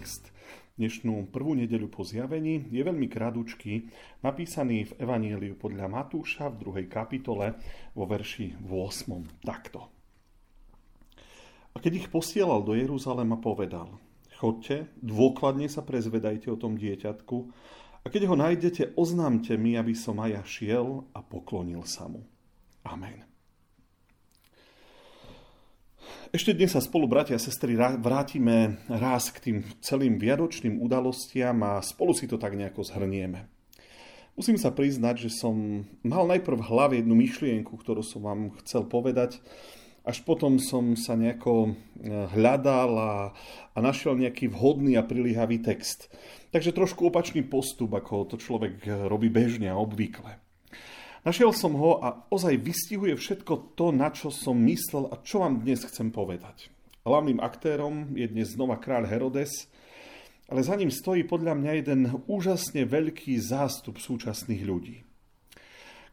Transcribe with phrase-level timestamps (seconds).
[0.00, 0.32] Text
[0.80, 3.92] dnešnú prvú nedeľu po zjavení je veľmi kradučký,
[4.24, 7.52] napísaný v Evanieliu podľa Matúša v druhej kapitole
[7.92, 9.44] vo verši 8.
[9.44, 9.92] Takto.
[11.70, 14.00] A keď ich posielal do Jeruzalema, povedal,
[14.40, 17.36] chodte, dôkladne sa prezvedajte o tom dieťatku
[18.00, 22.24] a keď ho nájdete, oznámte mi, aby som aj ja šiel a poklonil sa mu.
[22.88, 23.29] Amen.
[26.30, 31.82] Ešte dnes sa spolu, bratia a sestry, vrátime raz k tým celým viadočným udalostiam a
[31.82, 33.50] spolu si to tak nejako zhrnieme.
[34.38, 38.86] Musím sa priznať, že som mal najprv v hlave jednu myšlienku, ktorú som vám chcel
[38.86, 39.42] povedať,
[40.06, 41.70] až potom som sa nejako e,
[42.30, 43.14] hľadal a,
[43.74, 46.14] a našiel nejaký vhodný a prilíhavý text.
[46.54, 50.38] Takže trošku opačný postup, ako to človek robí bežne a obvykle.
[51.20, 55.60] Našiel som ho a ozaj vystihuje všetko to, na čo som myslel a čo vám
[55.60, 56.72] dnes chcem povedať.
[57.04, 59.68] Hlavným aktérom je dnes znova kráľ Herodes,
[60.48, 65.04] ale za ním stojí podľa mňa jeden úžasne veľký zástup súčasných ľudí.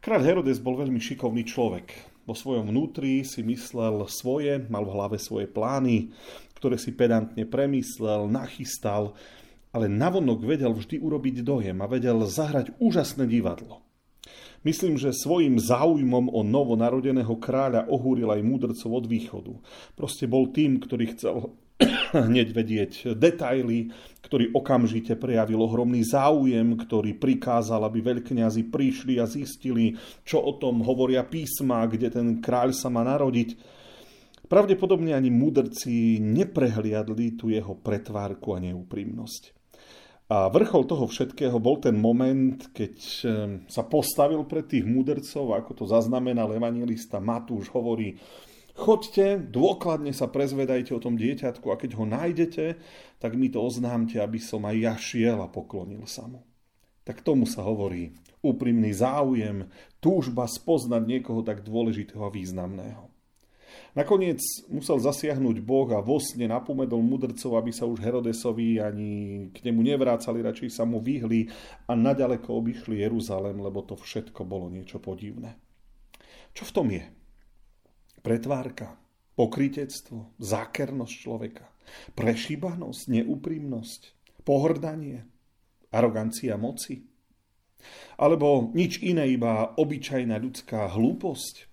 [0.04, 1.88] Kráľ Herodes bol veľmi šikovný človek.
[2.28, 6.12] Vo svojom vnútri si myslel svoje, mal v hlave svoje plány,
[6.60, 9.16] ktoré si pedantne premyslel, nachystal,
[9.72, 13.87] ale navonok vedel vždy urobiť dojem a vedel zahrať úžasné divadlo.
[14.68, 19.56] Myslím, že svojim záujmom o novonarodeného kráľa ohúril aj múdrcov od východu.
[19.96, 21.56] Proste bol tým, ktorý chcel
[22.28, 23.88] hneď vedieť detaily,
[24.20, 29.96] ktorý okamžite prejavil ohromný záujem, ktorý prikázal, aby veľkňazi prišli a zistili,
[30.28, 33.56] čo o tom hovoria písma, kde ten kráľ sa má narodiť.
[34.52, 39.57] Pravdepodobne ani mudrci neprehliadli tu jeho pretvárku a neúprimnosť.
[40.28, 42.94] A vrchol toho všetkého bol ten moment, keď
[43.64, 48.20] sa postavil pred tých mudrcov, ako to zaznamenal evangelista Matúš, hovorí,
[48.76, 52.76] chodte, dôkladne sa prezvedajte o tom dieťatku a keď ho nájdete,
[53.16, 56.44] tak mi to oznámte, aby som aj ja šiel a poklonil sa mu.
[57.08, 58.12] Tak tomu sa hovorí
[58.44, 59.64] úprimný záujem,
[59.96, 63.17] túžba spoznať niekoho tak dôležitého a významného.
[63.96, 64.40] Nakoniec
[64.70, 69.10] musel zasiahnuť Boh a vo sne napomedol mudrcov, aby sa už Herodesovi ani
[69.52, 71.48] k nemu nevrácali, radšej sa mu vyhli
[71.88, 75.56] a naďaleko obišli Jeruzalem, lebo to všetko bolo niečo podivné.
[76.52, 77.04] Čo v tom je?
[78.18, 78.98] Pretvárka,
[79.38, 81.66] pokritectvo, zákernosť človeka,
[82.18, 84.00] prešíbanosť, neúprimnosť,
[84.42, 85.22] pohrdanie,
[85.94, 87.06] arogancia moci,
[88.18, 91.67] alebo nič iné, iba obyčajná ľudská hlúposť,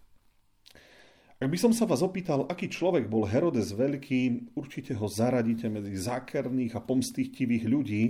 [1.36, 5.92] ak by som sa vás opýtal, aký človek bol Herodes Veľký, určite ho zaradíte medzi
[6.00, 8.04] zákerných a pomstichtivých ľudí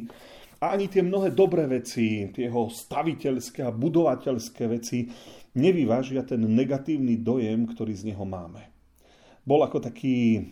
[0.61, 5.09] a ani tie mnohé dobré veci, tie jeho staviteľské a budovateľské veci
[5.57, 8.61] nevyvážia ten negatívny dojem, ktorý z neho máme.
[9.41, 10.45] Bol ako taký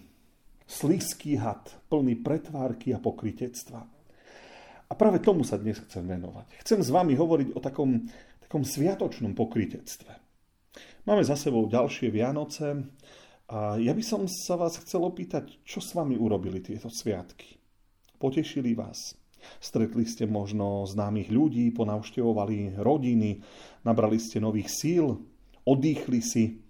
[0.66, 3.86] slízký had, plný pretvárky a pokritectva.
[4.90, 6.58] A práve tomu sa dnes chcem venovať.
[6.66, 8.10] Chcem s vami hovoriť o takom,
[8.42, 10.23] takom sviatočnom pokritectve.
[11.03, 12.80] Máme za sebou ďalšie Vianoce
[13.52, 17.59] a ja by som sa vás chcel opýtať, čo s vami urobili tieto sviatky.
[18.16, 19.12] Potešili vás?
[19.59, 23.44] Stretli ste možno známych ľudí, ponavštevovali rodiny,
[23.84, 25.19] nabrali ste nových síl,
[25.68, 26.63] odýchli si,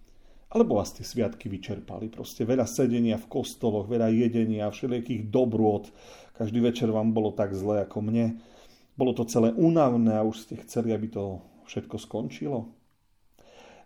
[0.49, 2.09] alebo vás tie sviatky vyčerpali.
[2.09, 5.93] Proste veľa sedenia v kostoloch, veľa jedenia, všelijakých dobrôd.
[6.33, 8.41] Každý večer vám bolo tak zle ako mne.
[8.97, 11.37] Bolo to celé únavné a už ste chceli, aby to
[11.69, 12.81] všetko skončilo.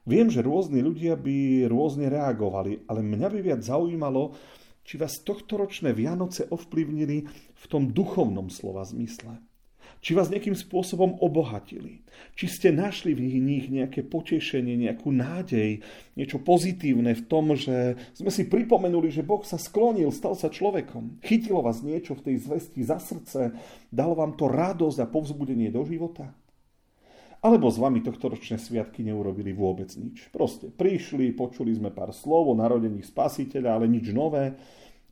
[0.07, 4.31] Viem, že rôzni ľudia by rôzne reagovali, ale mňa by viac zaujímalo,
[4.87, 9.43] či vás tohtoročné Vianoce ovplyvnili v tom duchovnom slova zmysle.
[9.99, 12.07] Či vás nejakým spôsobom obohatili.
[12.39, 15.83] Či ste našli v nich nejaké potešenie, nejakú nádej,
[16.15, 21.19] niečo pozitívne v tom, že sme si pripomenuli, že Boh sa sklonil, stal sa človekom.
[21.19, 23.51] Chytilo vás niečo v tej zvesti za srdce,
[23.91, 26.31] dalo vám to radosť a povzbudenie do života.
[27.41, 30.33] Alebo s vami tohto ročné sviatky neurobili vôbec nič.
[30.33, 34.57] Proste prišli, počuli sme pár slov o narodení spasiteľa, ale nič nové.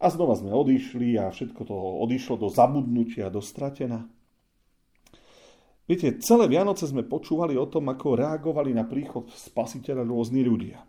[0.01, 4.09] A znova sme odišli a všetko to odišlo do zabudnutia, do stratená.
[5.85, 10.81] Viete, celé Vianoce sme počúvali o tom, ako reagovali na príchod spasiteľa rôzni ľudia.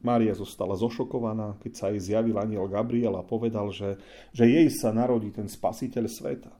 [0.00, 4.00] Mária zostala zošokovaná, keď sa jej zjavil aniel Gabriel a povedal, že,
[4.32, 6.52] že jej sa narodí ten spasiteľ sveta.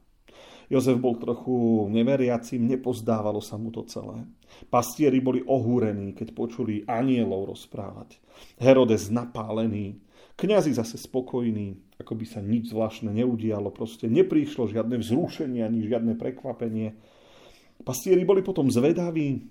[0.71, 4.23] Jozef bol trochu neveriacim, nepozdávalo sa mu to celé.
[4.71, 8.23] Pastieri boli ohúrení, keď počuli anielov rozprávať.
[8.63, 9.99] Herodes napálený,
[10.39, 16.15] kňazi zase spokojní, ako by sa nič zvláštne neudialo, proste neprišlo žiadne vzrušenie ani žiadne
[16.15, 16.95] prekvapenie.
[17.83, 19.51] Pastieri boli potom zvedaví,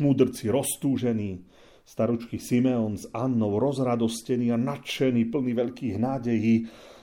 [0.00, 1.44] múdrci roztúžení,
[1.84, 6.54] staručky Simeon s Annou rozradostení a nadšení, plní veľkých nádejí,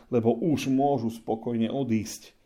[0.10, 2.39] lebo už môžu spokojne odísť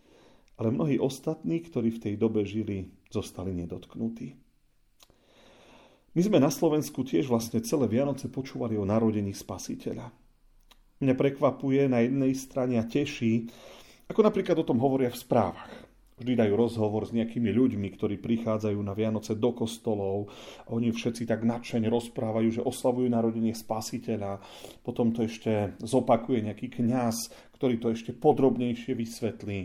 [0.63, 4.39] ale mnohí ostatní, ktorí v tej dobe žili, zostali nedotknutí.
[6.15, 10.07] My sme na Slovensku tiež vlastne celé Vianoce počúvali o narodení spasiteľa.
[11.04, 13.51] Mňa prekvapuje na jednej strane a teší,
[14.07, 15.74] ako napríklad o tom hovoria v správach.
[16.13, 20.30] Vždy dajú rozhovor s nejakými ľuďmi, ktorí prichádzajú na Vianoce do kostolov
[20.69, 24.38] oni všetci tak nadšene rozprávajú, že oslavujú narodenie spasiteľa.
[24.86, 29.59] Potom to ešte zopakuje nejaký kňaz, ktorý to ešte podrobnejšie vysvetlí.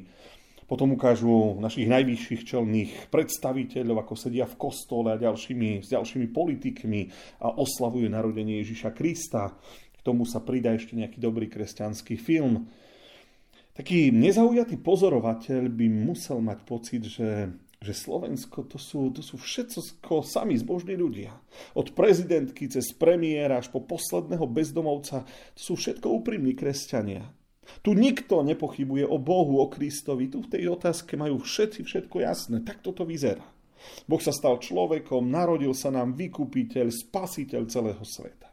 [0.69, 7.09] Potom ukážu našich najvyšších čelných predstaviteľov, ako sedia v kostole a ďalšími, s ďalšími politikmi
[7.41, 9.57] a oslavujú narodenie Ježiša Krista.
[9.97, 12.69] K tomu sa pridá ešte nejaký dobrý kresťanský film.
[13.73, 17.49] Taký nezaujatý pozorovateľ by musel mať pocit, že,
[17.81, 21.33] že Slovensko to sú, to sú všetko sami zbožní ľudia.
[21.81, 25.25] Od prezidentky cez premiéra až po posledného bezdomovca,
[25.57, 27.38] to sú všetko úprimní kresťania.
[27.85, 30.29] Tu nikto nepochybuje o Bohu, o Kristovi.
[30.29, 32.65] Tu v tej otázke majú všetci všetko jasné.
[32.65, 33.45] Tak toto vyzerá.
[34.11, 38.51] Boh sa stal človekom, narodil sa nám vykupiteľ, spasiteľ celého sveta.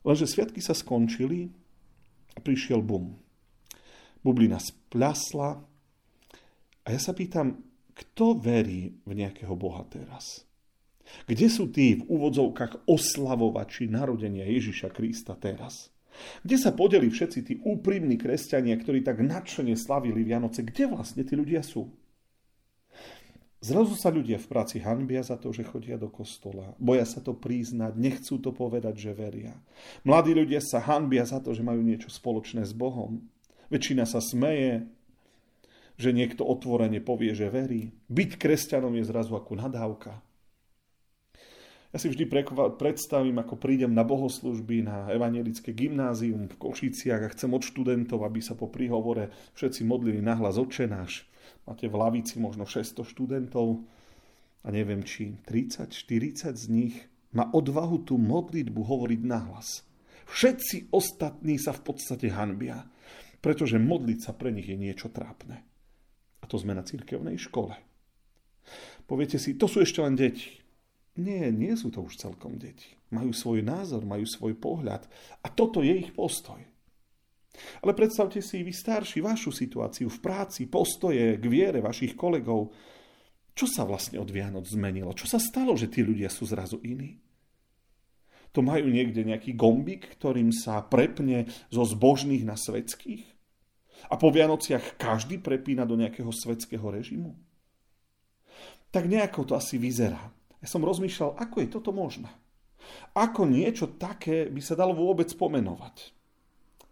[0.00, 1.52] Lenže sviatky sa skončili
[2.32, 3.12] a prišiel bum.
[4.24, 5.50] Bublina spľasla
[6.84, 7.60] a ja sa pýtam,
[7.92, 10.48] kto verí v nejakého Boha teraz?
[11.28, 15.92] Kde sú tí v úvodzovkách oslavovači narodenia Ježiša Krista teraz?
[16.42, 20.64] Kde sa podeli všetci tí úprimní kresťania, ktorí tak nadšene slavili Vianoce?
[20.64, 21.90] Kde vlastne tí ľudia sú?
[23.60, 26.72] Zrazu sa ľudia v práci hanbia za to, že chodia do kostola.
[26.80, 29.52] Boja sa to priznať, nechcú to povedať, že veria.
[30.00, 33.20] Mladí ľudia sa hanbia za to, že majú niečo spoločné s Bohom.
[33.68, 34.88] Väčšina sa smeje,
[36.00, 37.92] že niekto otvorene povie, že verí.
[38.08, 40.24] Byť kresťanom je zrazu ako nadávka.
[41.90, 42.30] Ja si vždy
[42.78, 48.38] predstavím, ako prídem na bohoslužby na evangelické gymnázium v Košiciach a chcem od študentov, aby
[48.38, 51.26] sa po príhovore všetci modlili nahlas očenáš.
[51.66, 53.82] Máte v lavici možno 600 študentov
[54.62, 56.94] a neviem, či 30-40 z nich
[57.34, 59.82] má odvahu tú modlitbu hovoriť nahlas.
[60.30, 62.86] Všetci ostatní sa v podstate hanbia,
[63.42, 65.66] pretože modliť sa pre nich je niečo trápne.
[66.38, 67.74] A to sme na cirkevnej škole.
[69.10, 70.62] Poviete si, to sú ešte len deti.
[71.18, 72.94] Nie, nie sú to už celkom deti.
[73.10, 75.10] Majú svoj názor, majú svoj pohľad
[75.42, 76.62] a toto je ich postoj.
[77.82, 82.70] Ale predstavte si vy starší vašu situáciu v práci, postoje k viere vašich kolegov.
[83.52, 85.10] Čo sa vlastne od Vianoc zmenilo?
[85.12, 87.18] Čo sa stalo, že tí ľudia sú zrazu iní?
[88.54, 93.26] To majú niekde nejaký gombik, ktorým sa prepne zo zbožných na svetských?
[94.10, 97.36] A po Vianociach každý prepína do nejakého svetského režimu?
[98.90, 100.32] Tak nejako to asi vyzerá.
[100.60, 102.28] Ja som rozmýšľal, ako je toto možné.
[103.16, 106.12] Ako niečo také by sa dalo vôbec pomenovať.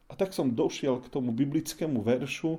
[0.09, 2.57] A tak som došiel k tomu biblickému veršu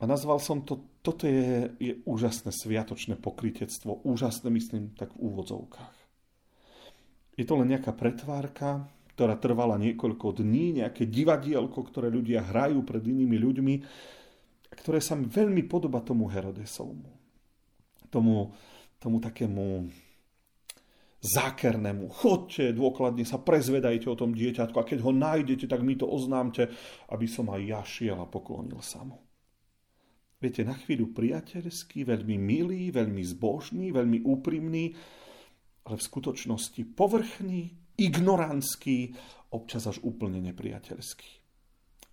[0.00, 5.96] a nazval som to, toto je, je úžasné sviatočné pokrytectvo, úžasné myslím tak v úvodzovkách.
[7.36, 13.02] Je to len nejaká pretvárka, ktorá trvala niekoľko dní, nejaké divadielko, ktoré ľudia hrajú pred
[13.02, 13.74] inými ľuďmi,
[14.78, 17.10] ktoré sa mi veľmi podoba tomu Herodesovmu.
[18.14, 18.54] Tomu,
[18.98, 19.86] tomu takému
[21.18, 22.10] zákernému.
[22.14, 26.70] Chodte, dôkladne sa prezvedajte o tom dieťatku a keď ho nájdete, tak mi to oznámte,
[27.10, 29.18] aby som aj ja šiel a poklonil sa mu.
[30.38, 34.94] Viete, na chvíľu priateľský, veľmi milý, veľmi zbožný, veľmi úprimný,
[35.82, 39.18] ale v skutočnosti povrchný, ignorantský,
[39.50, 41.30] občas až úplne nepriateľský.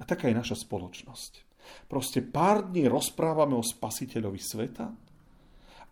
[0.02, 1.46] A taká je naša spoločnosť.
[1.86, 5.05] Proste pár dní rozprávame o spasiteľovi sveta,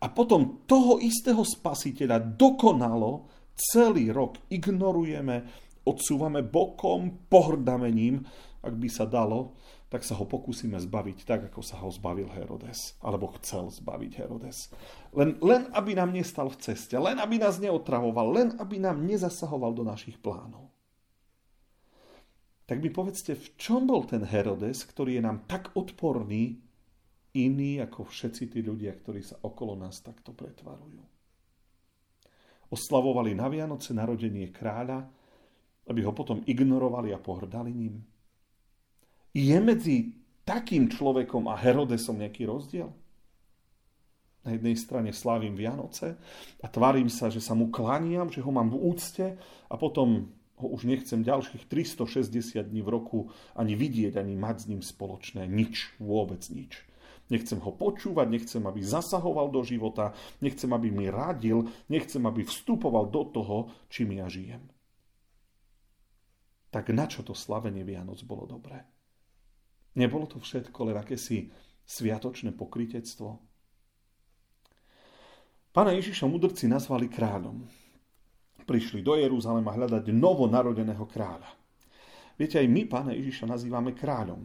[0.04, 5.48] a potom toho istého spasiteľa dokonalo celý rok ignorujeme,
[5.88, 8.28] odsúvame bokom, pohrdáme ním,
[8.60, 9.56] ak by sa dalo,
[9.88, 14.74] tak sa ho pokúsime zbaviť tak, ako sa ho zbavil Herodes, alebo chcel zbaviť Herodes.
[15.14, 19.72] Len, len aby nám nestal v ceste, len aby nás neotravoval, len aby nám nezasahoval
[19.78, 20.74] do našich plánov.
[22.66, 26.64] Tak mi povedzte, v čom bol ten Herodes, ktorý je nám tak odporný,
[27.34, 31.02] iní ako všetci tí ľudia, ktorí sa okolo nás takto pretvarujú.
[32.74, 35.06] oslavovali na Vianoce narodenie kráľa,
[35.86, 38.02] aby ho potom ignorovali a pohrdali ním?
[39.30, 42.90] Je medzi takým človekom a Herodesom nejaký rozdiel?
[44.44, 46.18] Na jednej strane slávim Vianoce
[46.60, 49.38] a tvarím sa, že sa mu klaniam, že ho mám v úcte
[49.70, 53.20] a potom ho už nechcem ďalších 360 dní v roku
[53.56, 55.48] ani vidieť, ani mať s ním spoločné.
[55.48, 56.84] Nič, vôbec nič.
[57.32, 60.12] Nechcem ho počúvať, nechcem, aby zasahoval do života,
[60.44, 64.68] nechcem, aby mi radil, nechcem, aby vstupoval do toho, čím ja žijem.
[66.74, 68.82] Tak na čo to slavenie Vianoc bolo dobré?
[69.94, 71.54] Nebolo to všetko len akési
[71.86, 73.30] sviatočné pokrytectvo?
[75.74, 77.66] Pána Ježiša mudrci nazvali kráľom.
[78.66, 81.50] Prišli do Jeruzalema hľadať novonarodeného kráľa.
[82.38, 84.42] Viete, aj my pána Ježiša nazývame kráľom.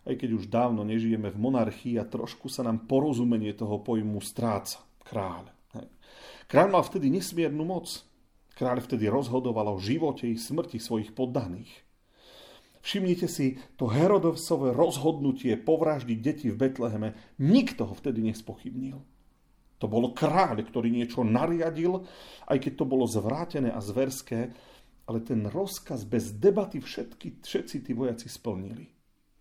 [0.00, 4.80] Aj keď už dávno nežijeme v monarchii a trošku sa nám porozumenie toho pojmu stráca.
[5.04, 5.52] Kráľ.
[6.50, 8.02] Kráľ mal vtedy nesmiernu moc.
[8.56, 11.70] Kráľ vtedy rozhodoval o živote i smrti svojich poddaných.
[12.80, 17.36] Všimnite si to Herodovsové rozhodnutie povraždiť deti v Betleheme.
[17.38, 18.98] Nikto ho vtedy nespochybnil.
[19.80, 22.04] To bol kráľ, ktorý niečo nariadil,
[22.48, 24.52] aj keď to bolo zvrátené a zverské,
[25.08, 28.99] ale ten rozkaz bez debaty všetky, všetci tí vojaci splnili.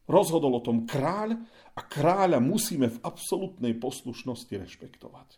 [0.09, 1.37] Rozhodol o tom kráľ
[1.77, 5.37] a kráľa musíme v absolútnej poslušnosti rešpektovať.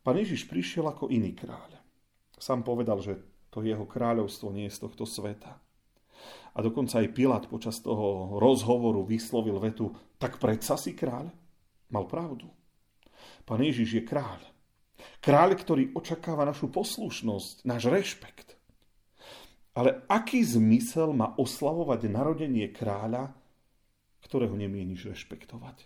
[0.00, 1.76] Pán Ježiš prišiel ako iný kráľ.
[2.40, 3.20] Sám povedal, že
[3.52, 5.60] to jeho kráľovstvo nie je z tohto sveta.
[6.56, 11.28] A dokonca aj Pilát počas toho rozhovoru vyslovil vetu, tak predsa si kráľ?
[11.92, 12.48] Mal pravdu.
[13.44, 14.40] Pán Ježiš je kráľ.
[15.20, 18.55] Kráľ, ktorý očakáva našu poslušnosť, náš rešpekt.
[19.76, 23.36] Ale aký zmysel má oslavovať narodenie kráľa,
[24.24, 25.84] ktorého nemieníš rešpektovať?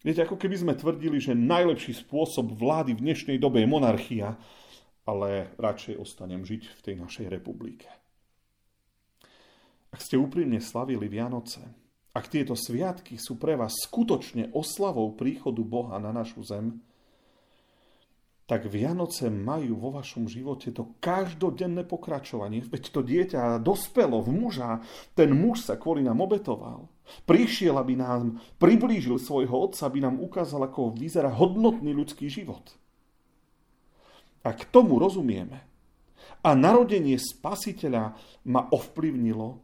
[0.00, 4.36] Viete, ako keby sme tvrdili, že najlepší spôsob vlády v dnešnej dobe je monarchia,
[5.04, 7.88] ale radšej ostanem žiť v tej našej republike.
[9.92, 11.60] Ak ste úprimne slavili Vianoce,
[12.16, 16.80] ak tieto sviatky sú pre vás skutočne oslavou príchodu Boha na našu zem,
[18.44, 22.60] tak Vianoce majú vo vašom živote to každodenné pokračovanie.
[22.60, 24.84] Veď to dieťa dospelo v muža,
[25.16, 26.92] ten muž sa kvôli nám obetoval.
[27.24, 32.76] Prišiel, aby nám priblížil svojho otca, aby nám ukázal, ako vyzerá hodnotný ľudský život.
[34.44, 35.64] A k tomu rozumieme.
[36.44, 38.12] A narodenie spasiteľa
[38.44, 39.56] ma ovplyvnilo,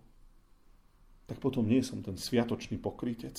[1.28, 3.36] tak potom nie som ten sviatočný pokrytec,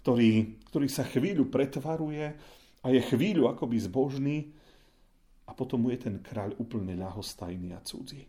[0.00, 2.40] ktorý, ktorý sa chvíľu pretvaruje
[2.80, 4.38] a je chvíľu akoby zbožný
[5.44, 8.24] a potom mu je ten kráľ úplne ľahostajný a cudzí.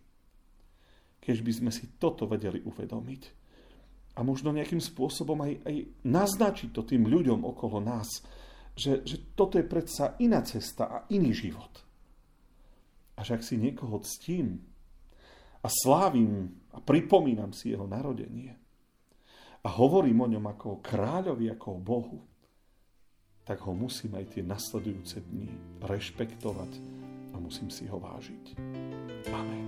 [1.22, 3.24] Keď by sme si toto vedeli uvedomiť
[4.18, 8.10] a možno nejakým spôsobom aj, aj naznačiť to tým ľuďom okolo nás,
[8.76, 11.72] že, že toto je predsa iná cesta a iný život.
[13.16, 14.60] A že ak si niekoho ctím
[15.62, 18.58] a slávim a pripomínam si jeho narodenie
[19.62, 22.18] a hovorím o ňom ako o kráľovi, ako o Bohu,
[23.46, 25.50] tak ho musím aj tie nasledujúce dni
[25.82, 26.72] rešpektovať
[27.34, 28.58] a musím si ho vážiť.
[29.34, 29.61] Amen.